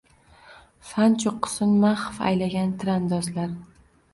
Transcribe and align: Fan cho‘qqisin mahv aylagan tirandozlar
Fan 0.91 1.17
cho‘qqisin 1.25 1.75
mahv 1.83 2.17
aylagan 2.31 2.75
tirandozlar 2.81 3.55